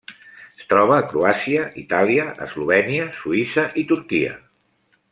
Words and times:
Es 0.59 0.63
troba 0.71 0.95
a 1.01 1.03
Croàcia, 1.11 1.67
Itàlia, 1.83 2.25
Eslovènia, 2.49 3.07
Suïssa 3.23 3.71
i 3.83 3.89
Turquia. 3.93 4.37